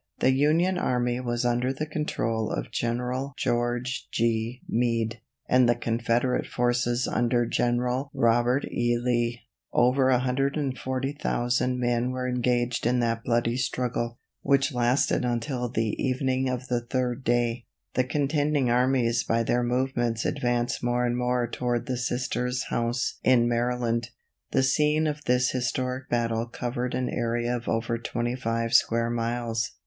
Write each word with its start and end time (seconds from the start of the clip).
The 0.17 0.31
Union 0.31 0.79
army 0.79 1.19
was 1.19 1.45
under 1.45 1.71
the 1.71 1.85
control 1.85 2.49
of 2.49 2.71
General 2.71 3.35
George 3.37 4.07
G. 4.11 4.63
Meade, 4.67 5.19
and 5.47 5.69
the 5.69 5.75
Confederate 5.75 6.47
forces 6.47 7.07
under 7.07 7.45
General 7.45 8.09
Robert 8.11 8.65
E. 8.71 8.97
Lee. 8.99 9.41
Over 9.71 10.07
140,000 10.09 11.79
men 11.79 12.09
were 12.09 12.27
engaged 12.27 12.87
in 12.87 12.99
that 13.01 13.23
bloody 13.23 13.55
struggle, 13.57 14.17
which 14.41 14.73
lasted 14.73 15.23
until 15.23 15.69
the 15.69 15.93
evening 16.03 16.49
of 16.49 16.67
the 16.67 16.81
third 16.83 17.23
day. 17.23 17.67
The 17.93 18.03
contending 18.03 18.71
armies 18.71 19.23
by 19.23 19.43
their 19.43 19.61
movements 19.61 20.25
advanced 20.25 20.83
more 20.83 21.05
and 21.05 21.15
more 21.15 21.47
toward 21.47 21.85
the 21.85 21.95
Sisters' 21.97 22.63
house 22.69 23.19
in 23.23 23.47
Maryland. 23.47 24.09
The 24.49 24.63
scene 24.63 25.05
of 25.05 25.25
this 25.25 25.51
historic 25.51 26.09
battle 26.09 26.47
covered 26.47 26.95
an 26.95 27.07
area 27.07 27.55
of 27.55 27.67
over 27.69 27.99
twenty 27.99 28.35
five 28.35 28.73
square 28.73 29.11
miles. 29.11 29.73